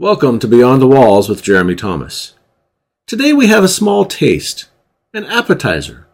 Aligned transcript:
Welcome 0.00 0.38
to 0.38 0.46
Beyond 0.46 0.80
the 0.80 0.86
Walls 0.86 1.28
with 1.28 1.42
Jeremy 1.42 1.74
Thomas. 1.74 2.34
Today 3.08 3.32
we 3.32 3.48
have 3.48 3.64
a 3.64 3.68
small 3.68 4.04
taste, 4.04 4.66
an 5.12 5.24
appetizer, 5.24 6.06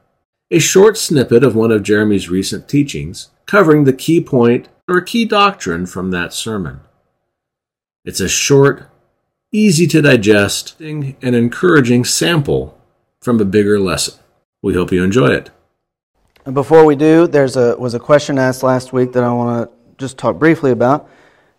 a 0.50 0.58
short 0.58 0.96
snippet 0.96 1.45
of 1.45 1.54
one 1.54 1.71
of 1.71 1.82
Jeremy's 1.82 2.30
recent 2.30 2.66
teachings 2.66 3.28
covering 3.44 3.84
the 3.84 3.92
key 3.92 4.22
point 4.22 4.70
or 4.88 5.02
key 5.02 5.26
doctrine 5.26 5.84
from 5.84 6.12
that 6.12 6.32
sermon. 6.32 6.80
It's 8.06 8.20
a 8.20 8.28
short, 8.28 8.88
easy 9.52 9.87
to 9.88 10.01
digest, 10.01 10.80
and 10.80 11.14
encouraging 11.22 12.06
sample 12.06 12.80
from 13.21 13.38
a 13.38 13.44
bigger 13.44 13.78
lesson. 13.78 14.14
We 14.62 14.72
hope 14.72 14.92
you 14.92 15.04
enjoy 15.04 15.28
it. 15.28 15.51
And 16.46 16.55
before 16.55 16.87
we 16.87 16.96
do, 16.96 17.27
there's 17.27 17.59
a 17.59 17.77
was 17.77 17.92
a 17.92 18.01
question 18.01 18.38
asked 18.38 18.62
last 18.62 18.95
week 18.95 19.12
that 19.12 19.24
I 19.24 19.32
want 19.34 19.69
to 19.69 19.77
just 19.98 20.16
talk 20.16 20.38
briefly 20.38 20.70
about. 20.70 21.06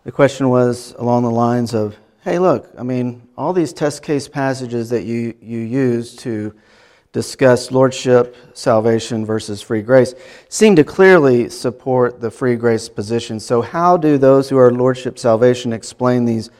The 0.02 0.10
question 0.10 0.48
was 0.48 0.92
along 0.98 1.22
the 1.22 1.30
lines 1.30 1.72
of, 1.72 1.94
"Hey, 2.26 2.40
look, 2.40 2.68
I 2.76 2.82
mean, 2.82 3.22
all 3.38 3.52
these 3.52 3.72
test 3.72 4.02
case 4.02 4.26
passages 4.26 4.90
that 4.90 5.04
you 5.04 5.32
you 5.40 5.60
use 5.60 6.16
to 6.16 6.52
discuss 7.12 7.70
lordship, 7.70 8.34
salvation 8.52 9.24
versus 9.24 9.62
free 9.62 9.80
grace 9.80 10.12
seem 10.48 10.74
to 10.74 10.82
clearly 10.82 11.48
support 11.48 12.20
the 12.20 12.32
free 12.32 12.56
grace 12.56 12.88
position. 12.88 13.38
So, 13.38 13.62
how 13.62 13.96
do 13.96 14.18
those 14.18 14.48
who 14.48 14.56
are 14.56 14.72
lordship 14.72 15.20
salvation 15.20 15.72
explain 15.72 16.24
these 16.24 16.50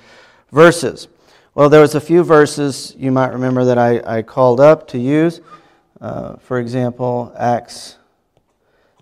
verses? 0.52 1.08
Well, 1.56 1.68
there 1.68 1.80
was 1.80 1.96
a 1.96 2.00
few 2.00 2.22
verses 2.22 2.94
you 2.96 3.10
might 3.10 3.32
remember 3.32 3.64
that 3.64 3.76
I, 3.76 4.18
I 4.18 4.22
called 4.22 4.60
up 4.60 4.86
to 4.90 4.98
use. 4.98 5.40
Uh, 6.00 6.36
for 6.36 6.60
example, 6.60 7.34
Acts 7.36 7.96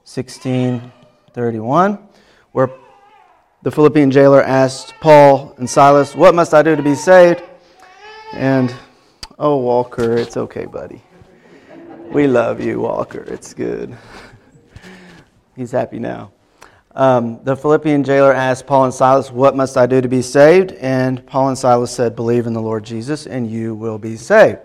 16 0.04 0.90
31, 1.34 1.98
where 2.52 2.70
the 3.64 3.70
Philippian 3.70 4.10
jailer 4.10 4.42
asked 4.42 4.92
Paul 5.00 5.54
and 5.56 5.68
Silas, 5.68 6.14
What 6.14 6.34
must 6.34 6.52
I 6.52 6.62
do 6.62 6.76
to 6.76 6.82
be 6.82 6.94
saved? 6.94 7.42
And, 8.34 8.74
oh, 9.38 9.56
Walker, 9.56 10.18
it's 10.18 10.36
okay, 10.36 10.66
buddy. 10.66 11.02
We 12.10 12.26
love 12.26 12.60
you, 12.60 12.80
Walker. 12.80 13.22
It's 13.22 13.54
good. 13.54 13.96
He's 15.56 15.70
happy 15.70 15.98
now. 15.98 16.30
Um, 16.94 17.42
the 17.42 17.56
Philippian 17.56 18.04
jailer 18.04 18.34
asked 18.34 18.66
Paul 18.66 18.84
and 18.84 18.92
Silas, 18.92 19.30
What 19.30 19.56
must 19.56 19.78
I 19.78 19.86
do 19.86 20.02
to 20.02 20.08
be 20.08 20.20
saved? 20.20 20.72
And 20.72 21.26
Paul 21.26 21.48
and 21.48 21.56
Silas 21.56 21.90
said, 21.90 22.14
Believe 22.14 22.46
in 22.46 22.52
the 22.52 22.60
Lord 22.60 22.84
Jesus, 22.84 23.26
and 23.26 23.50
you 23.50 23.74
will 23.74 23.98
be 23.98 24.18
saved. 24.18 24.58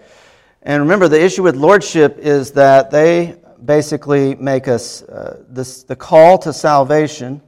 And 0.63 0.81
remember, 0.81 1.07
the 1.07 1.23
issue 1.23 1.43
with 1.43 1.55
lordship 1.55 2.17
is 2.17 2.51
that 2.51 2.91
they 2.91 3.37
basically 3.63 4.35
make 4.35 4.67
us 4.67 5.03
uh, 5.03 5.41
this, 5.47 5.83
the 5.83 5.95
call 5.95 6.37
to 6.39 6.51
salvation 6.51 7.41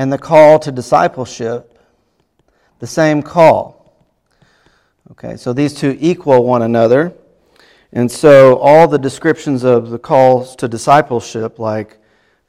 and 0.00 0.10
the 0.10 0.16
call 0.16 0.58
to 0.58 0.72
discipleship 0.72 1.78
the 2.78 2.86
same 2.86 3.20
call. 3.20 3.94
Okay, 5.10 5.36
so 5.36 5.52
these 5.52 5.74
two 5.74 5.94
equal 6.00 6.42
one 6.42 6.62
another. 6.62 7.12
And 7.92 8.10
so 8.10 8.56
all 8.60 8.88
the 8.88 8.98
descriptions 8.98 9.62
of 9.62 9.90
the 9.90 9.98
calls 9.98 10.56
to 10.56 10.68
discipleship, 10.68 11.58
like 11.58 11.98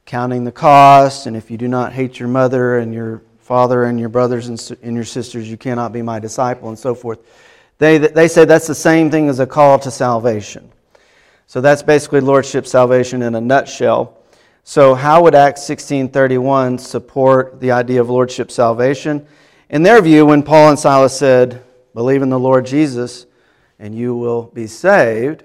counting 0.06 0.44
the 0.44 0.52
cost, 0.52 1.26
and 1.26 1.36
if 1.36 1.50
you 1.50 1.58
do 1.58 1.68
not 1.68 1.92
hate 1.92 2.18
your 2.18 2.30
mother 2.30 2.78
and 2.78 2.94
your 2.94 3.20
father 3.40 3.84
and 3.84 4.00
your 4.00 4.08
brothers 4.08 4.48
and, 4.48 4.94
your 4.94 5.04
sisters, 5.04 5.50
you 5.50 5.58
cannot 5.58 5.92
be 5.92 6.00
my 6.00 6.18
disciple, 6.18 6.70
and 6.70 6.78
so 6.78 6.94
forth, 6.94 7.18
they, 7.76 7.98
they 7.98 8.28
say 8.28 8.46
that's 8.46 8.66
the 8.66 8.74
same 8.74 9.10
thing 9.10 9.28
as 9.28 9.40
a 9.40 9.46
call 9.46 9.78
to 9.80 9.90
salvation. 9.90 10.72
So 11.48 11.60
that's 11.60 11.82
basically 11.82 12.20
lordship 12.20 12.66
salvation 12.66 13.20
in 13.20 13.34
a 13.34 13.42
nutshell. 13.42 14.21
So 14.64 14.94
how 14.94 15.22
would 15.24 15.34
Acts 15.34 15.62
16:31 15.62 16.78
support 16.78 17.60
the 17.60 17.72
idea 17.72 18.00
of 18.00 18.08
lordship 18.08 18.50
salvation? 18.50 19.26
In 19.68 19.82
their 19.82 20.00
view, 20.00 20.26
when 20.26 20.42
Paul 20.42 20.70
and 20.70 20.78
Silas 20.78 21.16
said, 21.16 21.62
"Believe 21.94 22.22
in 22.22 22.30
the 22.30 22.38
Lord 22.38 22.64
Jesus 22.64 23.26
and 23.80 23.92
you 23.94 24.14
will 24.14 24.50
be 24.54 24.68
saved," 24.68 25.42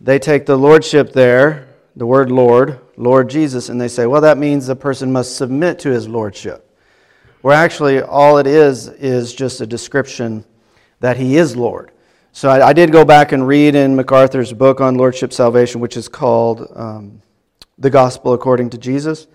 they 0.00 0.18
take 0.18 0.46
the 0.46 0.58
lordship 0.58 1.12
there, 1.12 1.68
the 1.94 2.06
word 2.06 2.32
Lord, 2.32 2.80
Lord 2.96 3.30
Jesus, 3.30 3.68
and 3.68 3.80
they 3.80 3.86
say, 3.88 4.06
"Well, 4.06 4.20
that 4.22 4.36
means 4.36 4.66
the 4.66 4.74
person 4.74 5.12
must 5.12 5.36
submit 5.36 5.78
to 5.80 5.90
his 5.90 6.08
lordship." 6.08 6.66
Where 7.42 7.54
actually 7.54 8.02
all 8.02 8.38
it 8.38 8.48
is 8.48 8.88
is 8.88 9.32
just 9.32 9.60
a 9.60 9.66
description 9.66 10.44
that 10.98 11.16
he 11.16 11.36
is 11.36 11.56
Lord. 11.56 11.92
So 12.32 12.50
I, 12.50 12.68
I, 12.68 12.72
did 12.72 12.92
go 12.92 13.04
back 13.04 13.32
and 13.32 13.46
read 13.46 13.74
in 13.74 13.96
MacArthur's 13.96 14.52
book 14.52 14.80
on 14.80 14.96
Lordship 14.96 15.32
Salvation, 15.32 15.80
which 15.80 15.96
is 15.96 16.08
called 16.08 16.70
um, 16.74 17.22
The 17.80 17.90
Gospel 17.90 18.34
According 18.34 18.70
to 18.70 18.78
Jesus. 18.78 19.26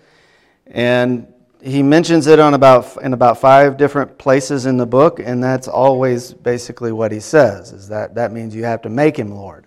And 0.66 1.32
he 1.62 1.82
mentions 1.82 2.26
it 2.26 2.38
on 2.38 2.54
about, 2.54 2.96
in 3.02 3.12
about 3.12 3.40
five 3.40 3.76
different 3.76 4.18
places 4.18 4.66
in 4.66 4.76
the 4.76 4.86
book, 4.86 5.18
and 5.18 5.42
that's 5.42 5.68
always 5.68 6.32
basically 6.32 6.92
what 6.92 7.12
he 7.12 7.20
says, 7.20 7.72
is 7.72 7.88
that 7.88 8.14
that 8.14 8.32
means 8.32 8.54
you 8.54 8.64
have 8.64 8.82
to 8.82 8.88
make 8.88 9.16
him 9.18 9.32
Lord. 9.32 9.66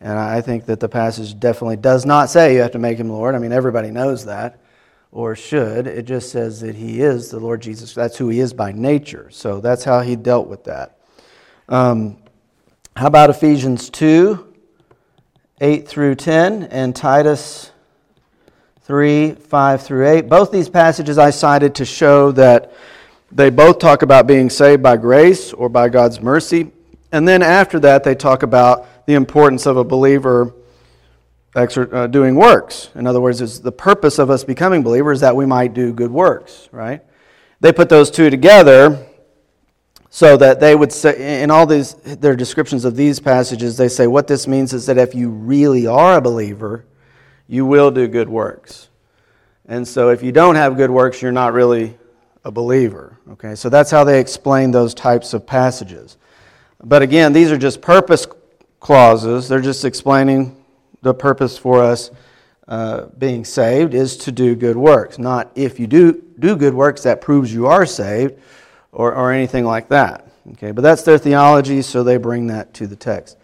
And 0.00 0.18
I 0.18 0.40
think 0.40 0.66
that 0.66 0.80
the 0.80 0.88
passage 0.88 1.38
definitely 1.38 1.76
does 1.76 2.04
not 2.04 2.28
say 2.28 2.54
you 2.54 2.62
have 2.62 2.72
to 2.72 2.78
make 2.78 2.98
him 2.98 3.08
Lord. 3.08 3.34
I 3.34 3.38
mean, 3.38 3.52
everybody 3.52 3.90
knows 3.90 4.24
that, 4.24 4.58
or 5.12 5.36
should. 5.36 5.86
It 5.86 6.06
just 6.06 6.30
says 6.30 6.60
that 6.60 6.74
he 6.74 7.00
is 7.02 7.30
the 7.30 7.38
Lord 7.38 7.62
Jesus. 7.62 7.94
That's 7.94 8.16
who 8.16 8.28
he 8.28 8.40
is 8.40 8.52
by 8.52 8.72
nature. 8.72 9.28
So 9.30 9.60
that's 9.60 9.84
how 9.84 10.00
he 10.00 10.16
dealt 10.16 10.48
with 10.48 10.64
that. 10.64 10.98
Um, 11.68 12.16
how 12.96 13.06
about 13.06 13.30
Ephesians 13.30 13.90
2, 13.90 14.54
8 15.60 15.86
through 15.86 16.16
10, 16.16 16.64
and 16.64 16.96
Titus 16.96 17.71
3, 18.92 19.32
5 19.32 19.82
through 19.82 20.06
8? 20.06 20.28
Both 20.28 20.52
these 20.52 20.68
passages 20.68 21.16
I 21.16 21.30
cited 21.30 21.74
to 21.76 21.84
show 21.86 22.30
that 22.32 22.74
they 23.30 23.48
both 23.48 23.78
talk 23.78 24.02
about 24.02 24.26
being 24.26 24.50
saved 24.50 24.82
by 24.82 24.98
grace 24.98 25.54
or 25.54 25.70
by 25.70 25.88
God's 25.88 26.20
mercy. 26.20 26.70
And 27.10 27.26
then 27.26 27.40
after 27.40 27.80
that, 27.80 28.04
they 28.04 28.14
talk 28.14 28.42
about 28.42 29.06
the 29.06 29.14
importance 29.14 29.64
of 29.64 29.78
a 29.78 29.82
believer 29.82 30.52
uh, 31.54 32.06
doing 32.08 32.34
works. 32.34 32.90
In 32.94 33.06
other 33.06 33.18
words, 33.18 33.40
is 33.40 33.62
the 33.62 33.72
purpose 33.72 34.18
of 34.18 34.28
us 34.28 34.44
becoming 34.44 34.82
believers 34.82 35.20
that 35.20 35.34
we 35.34 35.46
might 35.46 35.72
do 35.72 35.94
good 35.94 36.10
works, 36.10 36.68
right? 36.70 37.00
They 37.60 37.72
put 37.72 37.88
those 37.88 38.10
two 38.10 38.28
together 38.28 39.06
so 40.10 40.36
that 40.36 40.60
they 40.60 40.74
would 40.74 40.92
say 40.92 41.42
in 41.42 41.50
all 41.50 41.64
these 41.64 41.94
their 41.94 42.36
descriptions 42.36 42.84
of 42.84 42.94
these 42.94 43.20
passages 43.20 43.78
they 43.78 43.88
say 43.88 44.06
what 44.06 44.26
this 44.26 44.46
means 44.46 44.74
is 44.74 44.84
that 44.84 44.98
if 44.98 45.14
you 45.14 45.30
really 45.30 45.86
are 45.86 46.18
a 46.18 46.20
believer 46.20 46.84
you 47.52 47.66
will 47.66 47.90
do 47.90 48.08
good 48.08 48.28
works. 48.28 48.88
And 49.66 49.86
so 49.86 50.08
if 50.08 50.22
you 50.22 50.32
don't 50.32 50.54
have 50.54 50.76
good 50.76 50.90
works 50.90 51.20
you're 51.20 51.32
not 51.32 51.52
really 51.52 51.96
a 52.44 52.50
believer 52.50 53.18
okay? 53.30 53.54
So 53.54 53.68
that's 53.68 53.90
how 53.90 54.04
they 54.04 54.20
explain 54.20 54.70
those 54.70 54.94
types 54.94 55.34
of 55.34 55.46
passages. 55.46 56.16
But 56.82 57.02
again 57.02 57.32
these 57.32 57.50
are 57.50 57.58
just 57.58 57.80
purpose 57.80 58.26
clauses. 58.80 59.48
They're 59.48 59.60
just 59.60 59.84
explaining 59.84 60.56
the 61.02 61.14
purpose 61.14 61.58
for 61.58 61.82
us 61.82 62.10
uh, 62.68 63.06
being 63.18 63.44
saved 63.44 63.92
is 63.92 64.16
to 64.16 64.32
do 64.32 64.54
good 64.54 64.76
works. 64.76 65.18
Not 65.18 65.50
if 65.54 65.78
you 65.78 65.86
do 65.86 66.22
do 66.38 66.56
good 66.56 66.74
works 66.74 67.02
that 67.02 67.20
proves 67.20 67.52
you 67.52 67.66
are 67.66 67.84
saved 67.86 68.34
or, 68.92 69.14
or 69.14 69.32
anything 69.32 69.64
like 69.64 69.88
that. 69.88 70.28
Okay, 70.52 70.72
but 70.72 70.82
that's 70.82 71.02
their 71.02 71.18
theology, 71.18 71.82
so 71.82 72.02
they 72.02 72.16
bring 72.16 72.48
that 72.48 72.74
to 72.74 72.86
the 72.86 72.96
text. 72.96 73.36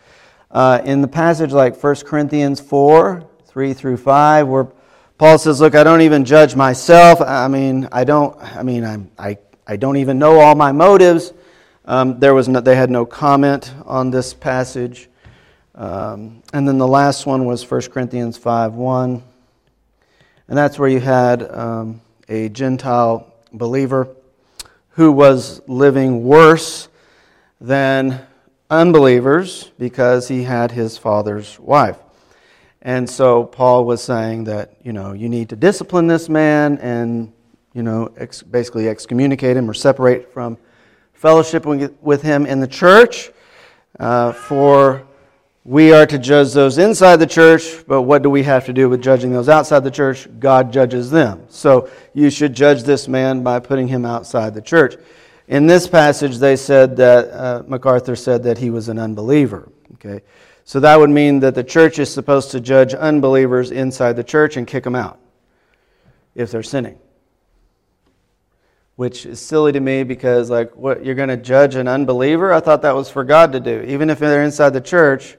Uh, 0.50 0.80
in 0.84 1.00
the 1.00 1.08
passage 1.08 1.52
like 1.52 1.80
1 1.80 1.96
Corinthians 1.96 2.60
4, 2.60 3.27
3 3.58 3.74
through 3.74 3.96
5, 3.96 4.46
where 4.46 4.68
Paul 5.18 5.36
says, 5.36 5.60
Look, 5.60 5.74
I 5.74 5.82
don't 5.82 6.02
even 6.02 6.24
judge 6.24 6.54
myself. 6.54 7.20
I 7.20 7.48
mean, 7.48 7.88
I 7.90 8.04
don't, 8.04 8.40
I 8.40 8.62
mean, 8.62 8.84
I'm, 8.84 9.10
I, 9.18 9.38
I 9.66 9.74
don't 9.74 9.96
even 9.96 10.20
know 10.20 10.38
all 10.38 10.54
my 10.54 10.70
motives. 10.70 11.32
Um, 11.84 12.20
there 12.20 12.34
was 12.34 12.48
no, 12.48 12.60
they 12.60 12.76
had 12.76 12.88
no 12.88 13.04
comment 13.04 13.74
on 13.84 14.12
this 14.12 14.32
passage. 14.32 15.08
Um, 15.74 16.44
and 16.52 16.68
then 16.68 16.78
the 16.78 16.86
last 16.86 17.26
one 17.26 17.46
was 17.46 17.68
1 17.68 17.80
Corinthians 17.90 18.36
5 18.36 18.74
1. 18.74 19.22
And 20.46 20.56
that's 20.56 20.78
where 20.78 20.88
you 20.88 21.00
had 21.00 21.42
um, 21.42 22.00
a 22.28 22.50
Gentile 22.50 23.34
believer 23.52 24.06
who 24.90 25.10
was 25.10 25.60
living 25.66 26.22
worse 26.22 26.86
than 27.60 28.24
unbelievers 28.70 29.68
because 29.80 30.28
he 30.28 30.44
had 30.44 30.70
his 30.70 30.96
father's 30.96 31.58
wife. 31.58 31.96
And 32.82 33.08
so 33.08 33.44
Paul 33.44 33.84
was 33.84 34.02
saying 34.02 34.44
that, 34.44 34.74
you 34.82 34.92
know, 34.92 35.12
you 35.12 35.28
need 35.28 35.48
to 35.48 35.56
discipline 35.56 36.06
this 36.06 36.28
man 36.28 36.78
and, 36.78 37.32
you 37.74 37.82
know, 37.82 38.12
ex- 38.16 38.42
basically 38.42 38.88
excommunicate 38.88 39.56
him 39.56 39.68
or 39.68 39.74
separate 39.74 40.32
from 40.32 40.58
fellowship 41.12 41.66
with 41.66 42.22
him 42.22 42.46
in 42.46 42.60
the 42.60 42.68
church 42.68 43.30
uh, 43.98 44.32
for 44.32 45.04
we 45.64 45.92
are 45.92 46.06
to 46.06 46.18
judge 46.18 46.52
those 46.52 46.78
inside 46.78 47.16
the 47.16 47.26
church, 47.26 47.86
but 47.86 48.02
what 48.02 48.22
do 48.22 48.30
we 48.30 48.42
have 48.44 48.64
to 48.66 48.72
do 48.72 48.88
with 48.88 49.02
judging 49.02 49.32
those 49.32 49.48
outside 49.50 49.80
the 49.80 49.90
church? 49.90 50.26
God 50.38 50.72
judges 50.72 51.10
them. 51.10 51.44
So 51.48 51.90
you 52.14 52.30
should 52.30 52.54
judge 52.54 52.84
this 52.84 53.06
man 53.06 53.42
by 53.42 53.58
putting 53.58 53.88
him 53.88 54.06
outside 54.06 54.54
the 54.54 54.62
church. 54.62 54.96
In 55.46 55.66
this 55.66 55.86
passage, 55.86 56.38
they 56.38 56.56
said 56.56 56.96
that, 56.96 57.30
uh, 57.30 57.62
MacArthur 57.66 58.16
said 58.16 58.44
that 58.44 58.56
he 58.56 58.70
was 58.70 58.88
an 58.88 58.98
unbeliever. 58.98 59.70
Okay? 59.94 60.22
So 60.68 60.80
that 60.80 60.98
would 60.98 61.08
mean 61.08 61.40
that 61.40 61.54
the 61.54 61.64
church 61.64 61.98
is 61.98 62.12
supposed 62.12 62.50
to 62.50 62.60
judge 62.60 62.92
unbelievers 62.92 63.70
inside 63.70 64.16
the 64.16 64.22
church 64.22 64.58
and 64.58 64.66
kick 64.66 64.84
them 64.84 64.94
out 64.94 65.18
if 66.34 66.50
they're 66.50 66.62
sinning. 66.62 66.98
which 68.98 69.24
is 69.26 69.40
silly 69.40 69.70
to 69.70 69.78
me 69.78 70.02
because, 70.02 70.50
like, 70.50 70.74
what 70.74 71.06
you're 71.06 71.14
going 71.14 71.28
to 71.28 71.36
judge 71.36 71.76
an 71.76 71.86
unbeliever? 71.86 72.52
I 72.52 72.58
thought 72.58 72.82
that 72.82 72.96
was 72.96 73.08
for 73.08 73.22
God 73.22 73.52
to 73.52 73.60
do. 73.60 73.82
Even 73.82 74.10
if 74.10 74.18
they're 74.18 74.42
inside 74.42 74.70
the 74.70 74.80
church, 74.80 75.38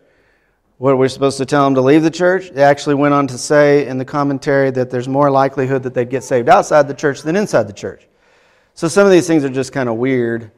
what 0.77 0.97
we're 0.97 1.09
supposed 1.09 1.37
to 1.39 1.45
tell 1.45 1.65
them 1.65 1.75
to 1.75 1.81
leave 1.81 2.01
the 2.01 2.09
church? 2.09 2.51
They 2.51 2.63
actually 2.63 2.95
went 2.95 3.13
on 3.13 3.27
to 3.27 3.37
say 3.37 3.85
in 3.85 3.97
the 3.97 4.05
commentary 4.05 4.71
that 4.71 4.89
there's 4.89 5.09
more 5.09 5.29
likelihood 5.29 5.83
that 5.83 5.93
they'd 5.93 6.09
get 6.09 6.23
saved 6.23 6.47
outside 6.47 6.87
the 6.87 6.93
church 6.93 7.21
than 7.21 7.35
inside 7.35 7.67
the 7.67 7.73
church. 7.73 8.07
So 8.75 8.87
some 8.87 9.05
of 9.05 9.11
these 9.11 9.27
things 9.27 9.43
are 9.43 9.49
just 9.49 9.73
kind 9.73 9.89
of 9.89 9.97
weird. 9.97 10.51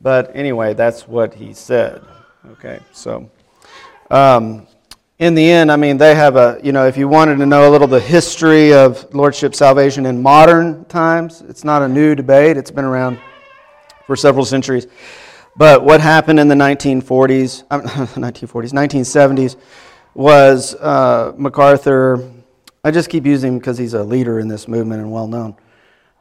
But 0.00 0.34
anyway, 0.34 0.74
that's 0.74 1.06
what 1.06 1.34
he 1.34 1.54
said. 1.54 2.02
Okay, 2.50 2.80
so 2.90 3.30
um, 4.10 4.66
in 5.18 5.34
the 5.34 5.48
end, 5.48 5.70
I 5.70 5.76
mean, 5.76 5.96
they 5.96 6.14
have 6.14 6.36
a, 6.36 6.60
you 6.62 6.72
know, 6.72 6.86
if 6.86 6.96
you 6.96 7.08
wanted 7.08 7.36
to 7.36 7.46
know 7.46 7.68
a 7.68 7.70
little 7.70 7.86
the 7.86 8.00
history 8.00 8.72
of 8.72 9.14
Lordship 9.14 9.54
salvation 9.54 10.06
in 10.06 10.20
modern 10.20 10.84
times, 10.86 11.40
it's 11.42 11.64
not 11.64 11.82
a 11.82 11.88
new 11.88 12.14
debate, 12.14 12.56
it's 12.56 12.70
been 12.70 12.84
around 12.84 13.18
for 14.06 14.16
several 14.16 14.44
centuries. 14.44 14.86
But 15.56 15.84
what 15.84 16.00
happened 16.00 16.40
in 16.40 16.48
the 16.48 16.56
1940s, 16.56 17.62
uh, 17.70 17.80
1940s, 17.80 18.72
1970s 18.72 19.56
was 20.14 20.74
uh, 20.74 21.32
MacArthur. 21.36 22.30
I 22.82 22.90
just 22.90 23.08
keep 23.08 23.24
using 23.24 23.54
him 23.54 23.58
because 23.58 23.78
he's 23.78 23.94
a 23.94 24.02
leader 24.02 24.40
in 24.40 24.48
this 24.48 24.66
movement 24.66 25.00
and 25.00 25.12
well 25.12 25.28
known. 25.28 25.56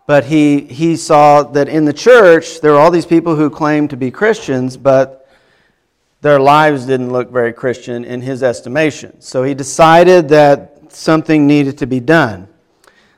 But 0.06 0.25
he, 0.25 0.62
he 0.62 0.95
saw 0.97 1.44
that 1.44 1.68
in 1.68 1.86
the 1.86 1.94
church, 1.94 2.62
there 2.62 2.74
were 2.74 2.79
all 2.79 2.91
these 2.91 3.06
people 3.06 3.36
who 3.36 3.50
claimed 3.50 3.89
to 3.89 3.97
be 3.97 4.12
Christians, 4.12 4.77
but 4.77 5.22
their 6.23 6.39
lives 6.39 6.85
didn't 6.85 7.11
look 7.11 7.29
very 7.29 7.51
Christian 7.51 8.05
in 8.05 8.21
his 8.21 8.43
estimation. 8.43 9.19
So 9.19 9.43
he 9.43 9.53
decided 9.53 10.29
that 10.29 10.91
something 10.93 11.45
needed 11.45 11.77
to 11.79 11.85
be 11.85 11.99
done. 11.99 12.47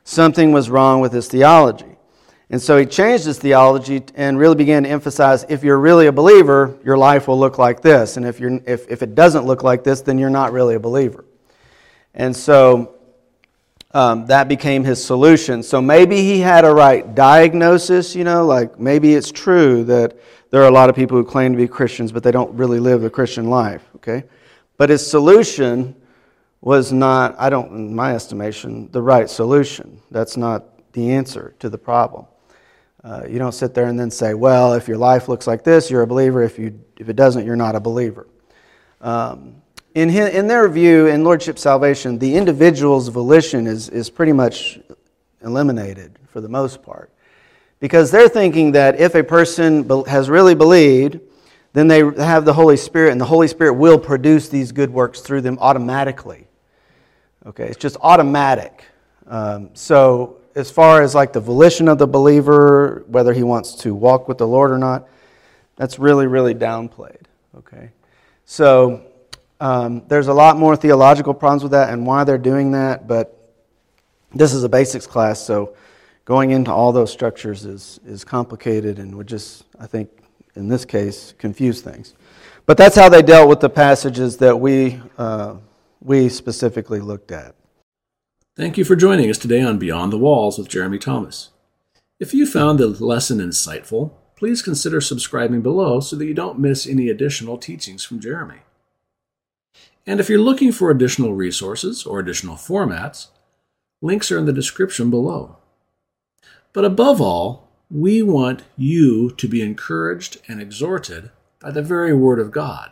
Something 0.04 0.52
was 0.52 0.72
wrong 0.72 1.02
with 1.02 1.14
his 1.14 1.28
theology. 1.28 1.98
And 2.50 2.60
so 2.60 2.78
he 2.78 2.86
changed 2.88 3.26
his 3.26 3.38
theology 3.38 4.04
and 4.16 4.40
really 4.40 4.56
began 4.56 4.84
to 4.84 4.90
emphasize 4.90 5.46
if 5.50 5.64
you're 5.64 5.78
really 5.78 6.08
a 6.08 6.12
believer, 6.12 6.80
your 6.84 6.98
life 6.98 7.28
will 7.28 7.40
look 7.40 7.60
like 7.60 7.82
this. 7.82 8.18
And 8.18 8.26
if, 8.26 8.40
you're, 8.40 8.60
if, 8.66 8.90
if 8.90 9.04
it 9.04 9.14
doesn't 9.14 9.46
look 9.46 9.62
like 9.62 9.84
this, 9.84 10.02
then 10.02 10.18
you're 10.18 10.32
not 10.32 10.52
really 10.52 10.74
a 10.74 10.80
believer. 10.80 11.26
And 12.16 12.36
so 12.36 12.95
um, 13.96 14.26
that 14.26 14.50
became 14.50 14.84
his 14.84 15.02
solution. 15.02 15.64
So 15.64 15.82
maybe 15.82 16.18
he 16.18 16.42
had 16.42 16.66
a 16.66 16.74
right 16.74 17.16
diagnosis, 17.16 18.14
you 18.14 18.26
know, 18.26 18.46
like 18.46 18.78
maybe 18.78 19.14
it's 19.14 19.32
true 19.32 19.86
that 19.86 20.20
there 20.50 20.62
are 20.62 20.68
a 20.68 20.72
lot 20.72 20.90
of 20.90 20.98
people 20.98 21.18
who 21.18 21.24
claim 21.24 21.54
to 21.54 21.58
be 21.58 21.66
Christians, 21.66 22.12
but 22.12 22.22
they 22.22 22.32
don't 22.32 22.54
really 22.56 22.82
live 22.82 23.00
the 23.02 23.10
Christian 23.10 23.50
life, 23.50 23.84
okay? 23.96 24.26
But 24.76 24.90
his 24.90 25.10
solution 25.10 25.96
was 26.60 26.92
not, 26.92 27.36
I 27.40 27.50
don't, 27.50 27.72
in 27.72 27.96
my 27.96 28.14
estimation, 28.14 28.92
the 28.92 29.02
right 29.02 29.30
solution. 29.30 30.02
That's 30.12 30.36
not 30.36 30.92
the 30.92 31.14
answer 31.14 31.56
to 31.60 31.70
the 31.70 31.78
problem. 31.78 32.26
Uh, 33.02 33.24
you 33.30 33.40
don't 33.40 33.54
sit 33.54 33.74
there 33.74 33.86
and 33.86 33.98
then 33.98 34.12
say, 34.12 34.34
well, 34.34 34.74
if 34.74 34.90
your 34.90 34.98
life 34.98 35.30
looks 35.30 35.48
like 35.48 35.64
this, 35.64 35.90
you're 35.90 36.02
a 36.02 36.08
believer. 36.08 36.44
If, 36.44 36.60
you, 36.60 36.82
if 37.00 37.08
it 37.08 37.16
doesn't, 37.16 37.46
you're 37.46 37.56
not 37.56 37.76
a 37.76 37.80
believer. 37.80 38.28
Um, 39.00 39.62
in, 39.96 40.10
his, 40.10 40.30
in 40.30 40.48
their 40.48 40.68
view, 40.70 41.08
in 41.08 41.24
Lordship 41.24 41.58
salvation, 41.58 42.20
the 42.20 42.36
individual's 42.36 43.08
volition 43.08 43.66
is, 43.66 43.90
is 43.90 44.10
pretty 44.10 44.34
much 44.34 44.80
eliminated 45.42 46.20
for 46.28 46.42
the 46.42 46.50
most 46.50 46.84
part. 46.84 47.10
Because 47.80 48.12
they're 48.12 48.30
thinking 48.30 48.74
that 48.74 49.00
if 49.00 49.16
a 49.16 49.24
person 49.24 49.90
has 50.06 50.30
really 50.30 50.54
believed, 50.54 51.20
then 51.74 51.88
they 51.88 52.00
have 52.18 52.46
the 52.46 52.54
Holy 52.54 52.78
Spirit, 52.78 53.12
and 53.12 53.20
the 53.20 53.26
Holy 53.26 53.48
Spirit 53.48 53.74
will 53.74 53.98
produce 53.98 54.50
these 54.50 54.72
good 54.72 54.92
works 54.92 55.22
through 55.22 55.42
them 55.42 55.58
automatically. 55.60 56.48
Okay, 57.46 57.66
it's 57.66 57.78
just 57.78 57.98
automatic. 58.02 58.86
Um, 59.28 59.70
so 59.74 60.38
as 60.56 60.72
far 60.72 61.02
as 61.02 61.16
like 61.16 61.34
the 61.34 61.40
volition 61.40 61.88
of 61.88 61.98
the 61.98 62.08
believer, 62.08 63.04
whether 63.08 63.34
he 63.34 63.44
wants 63.44 63.76
to 63.76 63.94
walk 63.94 64.28
with 64.28 64.38
the 64.38 64.48
Lord 64.48 64.72
or 64.72 64.78
not, 64.78 65.08
that's 65.76 66.00
really, 66.00 66.28
really 66.28 66.56
downplayed. 66.56 67.24
Okay? 67.58 67.92
So 68.46 69.06
um, 69.60 70.04
there's 70.08 70.28
a 70.28 70.34
lot 70.34 70.58
more 70.58 70.76
theological 70.76 71.34
problems 71.34 71.64
with 71.64 71.72
that 71.72 71.92
and 71.92 72.06
why 72.06 72.24
they're 72.24 72.38
doing 72.38 72.72
that, 72.72 73.08
but 73.08 73.54
this 74.34 74.54
is 74.54 74.64
a 74.64 74.70
basics 74.70 75.08
class, 75.08 75.40
so 75.40 75.76
going 76.26 76.52
into 76.52 76.72
all 76.72 76.92
those 76.92 77.12
structures 77.12 77.66
is, 77.66 78.00
is 78.06 78.26
complicated 78.26 79.00
and 79.00 79.16
would 79.16 79.28
just, 79.28 79.64
I 79.80 79.88
think, 79.88 80.10
in 80.56 80.68
this 80.68 80.84
case, 80.84 81.34
confuse 81.38 81.82
things. 81.82 82.16
But 82.66 82.78
that's 82.78 82.96
how 82.96 83.10
they 83.10 83.22
dealt 83.22 83.48
with 83.48 83.60
the 83.60 83.70
passages 83.70 84.38
that 84.38 84.60
we, 84.60 85.00
uh, 85.18 85.56
we 86.02 86.30
specifically 86.30 87.00
looked 87.00 87.32
at. 87.32 87.56
Thank 88.58 88.78
you 88.78 88.84
for 88.84 88.96
joining 88.96 89.30
us 89.30 89.38
today 89.38 89.62
on 89.62 89.78
Beyond 89.78 90.12
the 90.12 90.18
Walls 90.18 90.58
with 90.58 90.70
Jeremy 90.70 90.98
Thomas. 90.98 91.50
If 92.20 92.34
you 92.34 92.46
found 92.46 92.80
the 92.80 92.88
lesson 92.88 93.40
insightful, 93.40 94.14
please 94.36 94.62
consider 94.62 95.02
subscribing 95.02 95.62
below 95.62 96.00
so 96.00 96.16
that 96.16 96.26
you 96.26 96.34
don't 96.34 96.60
miss 96.60 96.88
any 96.88 97.10
additional 97.10 97.58
teachings 97.58 98.04
from 98.04 98.20
Jeremy. 98.20 98.60
And 100.06 100.20
if 100.20 100.30
you're 100.30 100.40
looking 100.40 100.72
for 100.72 100.92
additional 100.92 101.34
resources 101.34 102.06
or 102.06 102.20
additional 102.20 102.56
formats, 102.56 103.28
links 104.02 104.32
are 104.32 104.38
in 104.38 104.46
the 104.46 104.54
description 104.54 105.10
below. 105.10 105.58
But 106.74 106.86
above 106.86 107.22
all, 107.22 107.70
we 107.90 108.22
want 108.22 108.64
you 108.78 109.32
to 109.32 109.48
be 109.48 109.62
encouraged 109.62 110.38
and 110.48 110.62
exhorted 110.62 111.32
by 111.60 111.72
the 111.72 111.82
very 111.82 112.14
Word 112.14 112.40
of 112.40 112.52
God. 112.52 112.92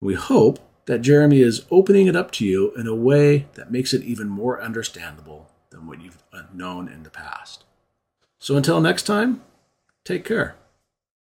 We 0.00 0.14
hope 0.14 0.58
that 0.86 1.00
Jeremy 1.00 1.40
is 1.40 1.64
opening 1.70 2.06
it 2.06 2.16
up 2.16 2.30
to 2.32 2.44
you 2.44 2.72
in 2.72 2.86
a 2.86 2.94
way 2.94 3.46
that 3.54 3.70
makes 3.70 3.92
it 3.92 4.02
even 4.02 4.28
more 4.28 4.60
understandable 4.60 5.50
than 5.70 5.86
what 5.86 6.00
you've 6.00 6.22
known 6.52 6.88
in 6.88 7.02
the 7.02 7.10
past. 7.10 7.64
So 8.38 8.56
until 8.56 8.80
next 8.80 9.04
time, 9.04 9.42
take 10.04 10.24
care. 10.24 10.56